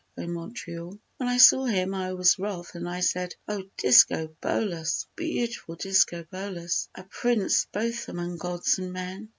[0.17, 0.99] O Montreal!
[1.17, 5.05] When I saw him I was wroth and I said, "O Discobolus!
[5.15, 9.29] Beautiful Discobolus, a Prince both among gods and men!